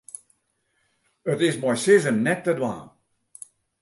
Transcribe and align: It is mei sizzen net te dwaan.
It 1.31 1.39
is 1.47 1.57
mei 1.61 1.77
sizzen 1.83 2.17
net 2.25 2.41
te 2.43 2.53
dwaan. 2.57 2.87